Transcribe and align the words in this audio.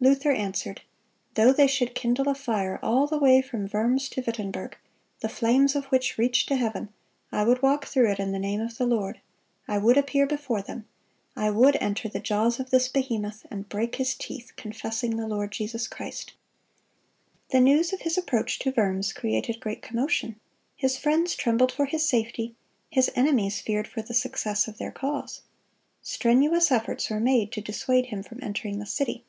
Luther 0.00 0.30
answered, 0.30 0.82
"Though 1.34 1.52
they 1.52 1.66
should 1.66 1.92
kindle 1.96 2.28
a 2.28 2.34
fire 2.36 2.78
all 2.84 3.08
the 3.08 3.18
way 3.18 3.42
from 3.42 3.68
Worms 3.72 4.08
to 4.10 4.22
Wittenberg, 4.24 4.76
the 5.18 5.28
flames 5.28 5.74
of 5.74 5.86
which 5.86 6.16
reached 6.16 6.46
to 6.50 6.54
heaven, 6.54 6.90
I 7.32 7.42
would 7.42 7.62
walk 7.62 7.84
through 7.86 8.12
it 8.12 8.20
in 8.20 8.30
the 8.30 8.38
name 8.38 8.60
of 8.60 8.78
the 8.78 8.86
Lord; 8.86 9.20
I 9.66 9.78
would 9.78 9.98
appear 9.98 10.24
before 10.24 10.62
them; 10.62 10.86
I 11.34 11.50
would 11.50 11.76
enter 11.80 12.08
the 12.08 12.20
jaws 12.20 12.60
of 12.60 12.70
this 12.70 12.86
behemoth, 12.86 13.44
and 13.50 13.68
break 13.68 13.96
his 13.96 14.14
teeth, 14.14 14.52
confessing 14.54 15.16
the 15.16 15.26
Lord 15.26 15.50
Jesus 15.50 15.88
Christ."(209) 15.88 16.34
The 17.50 17.60
news 17.60 17.92
of 17.92 18.02
his 18.02 18.16
approach 18.16 18.60
to 18.60 18.74
Worms 18.76 19.12
created 19.12 19.58
great 19.58 19.82
commotion. 19.82 20.38
His 20.76 20.96
friends 20.96 21.34
trembled 21.34 21.72
for 21.72 21.86
his 21.86 22.08
safety; 22.08 22.54
his 22.88 23.10
enemies 23.16 23.60
feared 23.60 23.88
for 23.88 24.02
the 24.02 24.14
success 24.14 24.68
of 24.68 24.78
their 24.78 24.92
cause. 24.92 25.42
Strenuous 26.02 26.70
efforts 26.70 27.10
were 27.10 27.18
made 27.18 27.50
to 27.50 27.60
dissuade 27.60 28.06
him 28.06 28.22
from 28.22 28.38
entering 28.44 28.78
the 28.78 28.86
city. 28.86 29.24